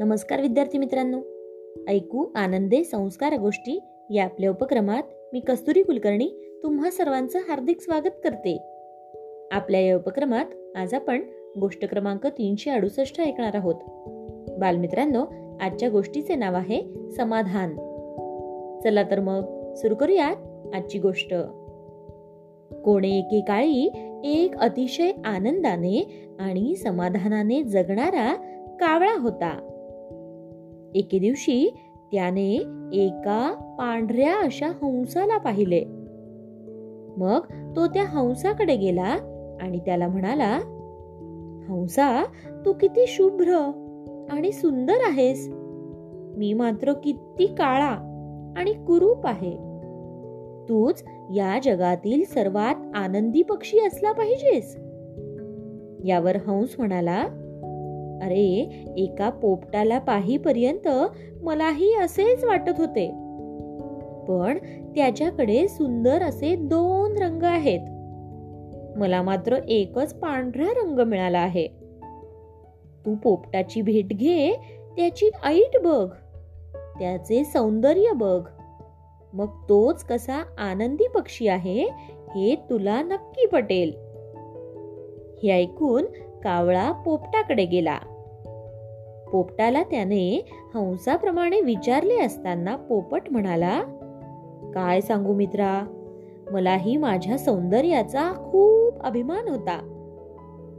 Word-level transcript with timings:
नमस्कार 0.00 0.40
विद्यार्थी 0.40 0.78
मित्रांनो. 0.78 1.18
ऐकू 1.88 2.26
आनंदे 2.34 2.84
संस्कार 2.84 3.36
गोष्टी 3.36 3.80
या 4.10 4.24
आपल्या 4.24 4.50
उपक्रमात 4.50 5.02
मी 5.32 5.40
कस्तुरी 5.40 5.82
कुलकर्णी 5.82 6.60
तुम्हा 6.62 6.90
सर्वांचं 6.90 7.38
हार्दिक 7.38 7.80
स्वागत 7.80 8.10
करते. 8.24 8.62
आपल्या 9.52 9.80
या 9.80 9.96
उपक्रमात 9.96 10.44
आज 10.76 10.94
आपण 10.94 11.22
गोष्ट 11.60 11.84
क्रमांक 11.84 12.26
तीनशे 12.26 12.70
अडुसष्ट 12.70 13.20
ऐकणार 13.20 13.56
आहोत. 13.56 13.74
बालमित्रांनो 14.58 15.24
आजच्या 15.60 15.88
गोष्टीचे 15.88 16.34
नाव 16.34 16.54
आहे 16.54 17.10
समाधान. 17.10 17.70
चला 18.80 19.02
तर 19.02 19.20
मग 19.20 19.74
सुरू 19.74 19.94
करूयात 19.94 20.36
आजची 20.74 20.98
गोष्ट. 20.98 21.34
कोणे 22.84 23.18
एकेकाळी 23.18 23.90
एक 24.24 24.56
अतिशय 24.56 25.12
आनंदाने 25.24 26.28
आणि 26.38 26.76
समाधानाने 26.76 27.62
जगणारा 27.62 28.34
कावळा 28.80 29.18
होता. 29.18 29.66
एके 30.94 31.18
दिवशी 31.18 31.74
त्याने 32.12 32.54
एका 32.92 33.74
पांढऱ्या 33.78 34.40
अशा 34.40 34.68
हंसाला 34.82 35.38
पाहिले. 35.38 35.84
मग 37.16 37.40
तो 37.76 37.86
त्या 37.86 38.04
हंसाकडे 38.04 38.76
गेला 38.76 39.16
आणि 39.60 39.78
त्याला 39.78 40.08
म्हणाला 40.08 40.60
हंसा 41.68 42.24
तू 42.64 42.72
किती 42.72 43.04
शुभ्र 43.08 43.70
आणि 44.30 44.52
सुंदर 44.52 44.98
आहेस. 45.08 45.48
मी 46.36 46.52
मात्र 46.52 46.92
किती 46.92 47.46
काळा 47.46 48.06
आणि 48.56 48.72
कुरूप 48.72 49.26
आहे. 49.26 49.56
तूच 50.68 51.04
या 51.34 51.58
जगातील 51.64 52.24
सर्वात 52.24 52.96
आनंदी 52.96 53.42
पक्षी 53.42 53.78
असला 53.78 54.12
पाहिजेस. 54.12 54.76
यावर 56.04 56.36
हंस 56.36 56.74
म्हणाला 56.78 57.24
अरे 58.22 58.82
एका 58.96 59.30
पोपटाला 59.30 59.98
पाहीपर्यंत 59.98 60.88
मलाही 61.42 61.94
असेच 61.94 62.44
वाटत 62.44 62.72
होते. 62.78 63.08
पण 64.28 64.58
त्याच्याकडे 64.94 65.68
सुंदर 65.68 66.22
असे 66.22 66.56
दोन 66.56 67.18
रंग 67.18 67.42
आहेत. 67.42 67.80
मला 68.98 69.22
मात्र 69.22 69.56
एकच 69.68 70.14
पांढरा 70.14 70.66
रंग 70.66 70.98
मिळाला 70.98 71.38
आहे. 71.38 71.66
तू 73.06 73.14
पोपटाची 73.14 73.82
भेट 73.82 74.08
घे 74.08 74.52
त्याची 74.96 75.30
ऐट 75.44 75.76
बघ. 75.84 76.10
त्याचे 76.98 77.44
सौंदर्य 77.44 78.12
बघ. 78.14 78.46
मग 79.32 79.46
तोच 79.46 80.04
कसा 80.04 80.44
आनंदी 80.58 81.08
पक्षी 81.08 81.48
आहे 81.48 81.84
हे 82.08 82.54
तुला 82.70 83.02
नक्की 83.02 83.46
पटेल. 83.46 83.92
हे 85.42 85.50
ऐकून 85.50 86.04
कावळा 86.44 86.92
पोपटाकडे 86.92 87.64
गेला. 87.64 87.98
पोपटाला 89.32 89.82
त्याने 89.82 90.50
हंसाप्रमाणे 90.74 91.60
विचारले 91.60 92.20
असताना 92.20 92.76
पोपट 92.76 93.22
म्हणाला 93.30 93.82
काय 94.74 95.00
सांगू 95.00 95.34
मित्रा 95.34 95.84
मलाही 96.52 96.96
माझ्या 96.96 97.38
सौंदर्याचा 97.38 98.32
खूप 98.32 99.00
अभिमान 99.00 99.48
होता. 99.48 99.96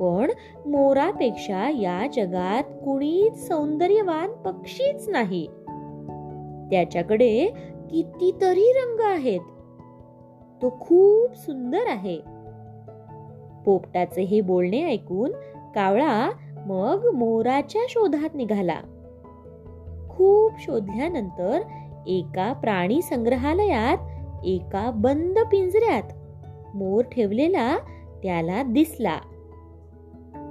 पण 0.00 0.30
मोरापेक्षा 0.70 1.70
या 1.70 2.06
जगात 2.16 2.62
कुणीच 2.62 3.48
सौंदर्यवान 3.48 4.32
पक्षीच 4.32 5.08
नाही. 5.08 5.46
त्याच्याकडे 6.70 7.46
कितीतरी 7.90 8.72
रंग 8.72 9.00
आहेत. 9.00 9.40
तो 10.62 10.76
खूप 10.80 11.36
सुंदर 11.36 11.86
आहे. 11.86 12.20
पोपटाचे 13.66 14.22
हे 14.22 14.40
बोलणे 14.40 14.84
ऐकून 14.84 15.32
कावळा 15.74 16.30
मग 16.66 17.10
मोराच्या 17.14 17.82
शोधात 17.88 18.34
निघाला. 18.34 18.80
खूप 20.08 20.52
शोधल्यानंतर 20.58 21.60
एका 22.06 22.52
प्राणी 22.52 23.02
संग्रहालयात 23.02 23.98
एका 24.44 24.90
बंद 24.90 25.38
पिंजऱ्यात 25.38 26.02
मोर 26.74 27.02
ठेवलेला 27.02 27.76
त्याला 28.22 28.62
दिसला. 28.62 29.18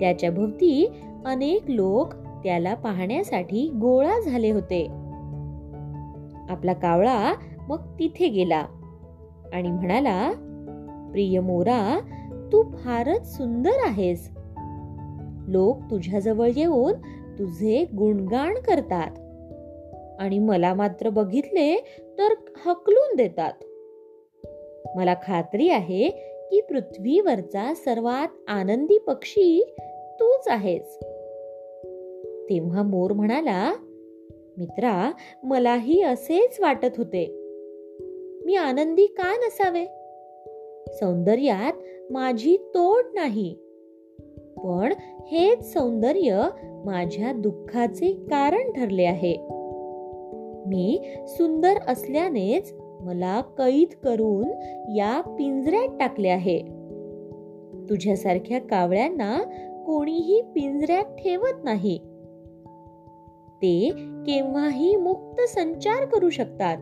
त्याच्या 0.00 0.30
भोवती 0.30 1.00
अनेक 1.26 1.62
लोक 1.68 2.14
त्याला 2.44 2.74
पाहण्यासाठी 2.74 3.68
गोळा 3.68 4.20
झाले 4.20 4.50
होते. 4.50 4.86
आपला 6.48 6.72
कावळा 6.72 7.34
मग 7.68 7.78
तिथे 7.98 8.28
गेला 8.28 8.66
आणि 9.52 9.70
म्हणाला 9.70 10.32
प्रिय 11.12 11.40
मोरा 11.40 12.00
तू 12.52 12.62
फारच 12.62 13.36
सुंदर 13.36 13.86
आहेस. 13.86 14.37
लोक 15.48 15.78
तुझ्याजवळ 15.90 16.50
येऊन 16.56 16.92
तुझे 17.38 17.84
गुणगान 17.98 18.54
करतात. 18.54 19.10
आणि 20.20 20.38
मला 20.38 20.74
मात्र 20.74 21.08
बघितले 21.08 21.76
तर 22.18 22.28
हकलून 22.66 23.16
देतात. 23.16 23.52
मला 24.96 25.14
खात्री 25.14 25.68
आहे 25.68 26.10
की 26.50 26.60
पृथ्वीवरचा 26.60 27.74
सर्वात 27.74 28.28
आनंदी 28.48 28.98
पक्षी 28.98 29.74
तूच 30.20 30.48
आहेस. 30.48 30.96
तेव्हा 32.50 32.82
मोर 32.82 33.12
म्हणाला 33.12 33.74
मित्रा 34.58 35.12
मलाही 35.44 36.02
असेच 36.02 36.60
वाटत 36.60 36.98
होते. 36.98 37.26
मी 38.44 38.54
आनंदी 38.54 39.06
का 39.06 39.36
नसावे? 39.36 39.84
सौंदर्यात 40.94 41.72
माझी 42.12 42.56
तोड 42.56 43.04
नाही. 43.14 43.56
पण 44.64 44.92
हेच 45.26 45.72
सौंदर्य 45.72 46.48
माझ्या 46.84 47.32
दुःखाचे 47.32 48.12
कारण 48.12 48.72
ठरले 48.72 49.04
आहे. 49.04 49.36
मी 50.66 51.04
सुंदर 51.26 51.74
असल्यानेच 51.88 52.74
मला 52.80 53.40
कैद 53.40 53.88
करून 54.04 54.44
या 54.96 55.20
पिंजऱ्यात 55.20 55.88
टाकले 56.00 56.28
आहे. 56.28 56.58
तुझ्यासारख्या 57.90 58.60
कावळ्यांना 58.60 59.38
कोणीही 59.86 60.42
पिंजऱ्यात 60.42 61.04
ठेवत 61.04 61.64
नाही. 61.64 61.98
ते 63.62 63.90
केव्हाही 64.26 64.96
मुक्त 64.96 65.40
संचार 65.40 66.04
करू 66.04 66.30
शकतात. 66.30 66.76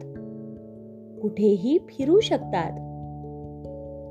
कुठेही 1.22 1.78
फिरू 1.78 2.20
शकतात. 2.20 2.70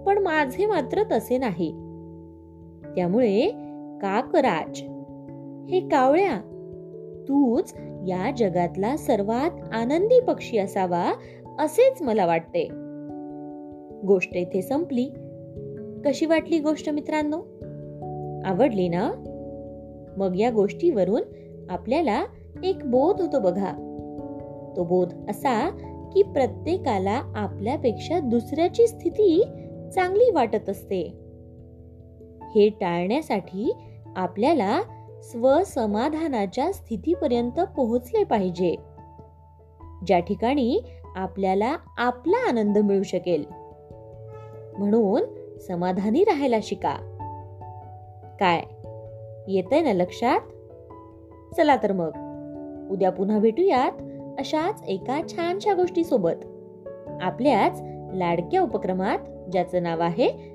पण 0.06 0.18
माझे 0.18 0.66
मात्र 0.66 1.04
तसे 1.12 1.38
नाही. 1.38 1.85
त्यामुळे 2.96 3.48
काकराज 4.02 4.82
हे 5.72 5.80
कावळ्या 5.80 6.52
तूच 7.28 7.74
या 8.08 8.32
जगातला 8.38 8.98
सर्वात 8.98 9.74
आनंदी 9.74 10.20
पक्षी 10.20 10.58
असावा 10.58 11.14
असेच 11.60 12.02
मला 12.02 12.26
वाटते. 12.26 12.68
गोष्ट 14.08 14.36
इथे 14.36 14.62
संपली. 14.62 15.10
कशी 16.06 16.26
वाटली 16.26 16.60
गोष्ट 16.60 16.90
मित्रांनो? 16.90 17.38
आवडली 18.46 18.88
ना? 18.88 19.12
मग 20.18 20.36
या 20.36 20.52
गोष्टीवरून 20.52 21.22
आपल्याला 21.70 22.26
एक 22.64 22.78
बोध 22.86 23.22
होतो 23.22 23.40
बघा. 23.40 23.72
तो 24.78 24.84
बोध 24.84 25.14
असा 25.30 25.70
की 26.14 26.22
प्रत्येकाला 26.22 27.22
आपल्यापेक्षा 27.36 28.20
दुसऱ्याची 28.20 28.88
स्थिती 28.88 29.44
चांगली 29.96 30.32
वाटत 30.32 30.70
असते. 30.70 31.25
हे 32.56 32.70
टाळण्यासाठी 32.70 33.74
आपल्याला 34.16 34.82
स्वसमाधानाच्या 35.22 36.74
स्थितीपर्यंत 36.74 37.60
पोहोचले 37.60 38.24
पाहिजे. 38.24 38.76
ज्या 40.08 40.20
ठिकाणी 40.20 40.80
आपल्याला 41.16 41.78
आपला 41.98 42.50
आनंद 42.50 42.78
मिळू 42.78 43.04
शकेल. 43.04 43.46
म्हणून 44.78 45.24
समाधानी 45.60 46.24
राहायला 46.24 46.56
शिका. 46.64 46.98
काय? 48.40 48.62
येतंय 49.48 49.82
ना 49.82 49.94
लक्षात? 49.94 50.40
चला 51.56 51.76
तर 51.76 51.92
मग. 51.92 52.12
उद्या 52.92 53.12
पुन्हा 53.12 53.40
भेटूयात 53.40 53.92
अशाच 54.40 54.84
एका 54.88 55.22
छानशा 55.28 55.74
गोष्टी 55.74 56.04
सोबत 56.04 56.46
आपल्याच 57.22 57.82
लाडक्या 58.14 58.62
उपक्रमात 58.62 59.20
ज्याचं 59.52 59.84
नाव 59.84 60.02
आहे 60.02 60.55